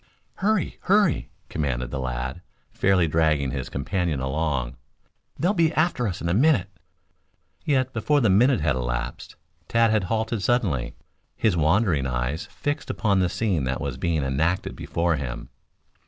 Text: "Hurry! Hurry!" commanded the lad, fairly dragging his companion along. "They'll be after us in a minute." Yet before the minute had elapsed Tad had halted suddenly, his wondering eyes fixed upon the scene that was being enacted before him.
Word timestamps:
"Hurry! 0.37 0.79
Hurry!" 0.85 1.29
commanded 1.47 1.91
the 1.91 1.99
lad, 1.99 2.41
fairly 2.71 3.07
dragging 3.07 3.51
his 3.51 3.69
companion 3.69 4.19
along. 4.19 4.75
"They'll 5.37 5.53
be 5.53 5.71
after 5.73 6.07
us 6.07 6.21
in 6.23 6.27
a 6.27 6.33
minute." 6.33 6.71
Yet 7.65 7.93
before 7.93 8.19
the 8.19 8.27
minute 8.27 8.61
had 8.61 8.75
elapsed 8.75 9.35
Tad 9.67 9.91
had 9.91 10.05
halted 10.05 10.41
suddenly, 10.41 10.95
his 11.35 11.55
wondering 11.55 12.07
eyes 12.07 12.47
fixed 12.47 12.89
upon 12.89 13.19
the 13.19 13.29
scene 13.29 13.65
that 13.65 13.79
was 13.79 13.97
being 13.97 14.23
enacted 14.23 14.75
before 14.75 15.17
him. 15.17 15.49